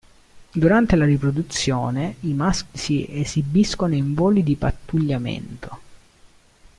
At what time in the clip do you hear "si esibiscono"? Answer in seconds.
2.75-3.93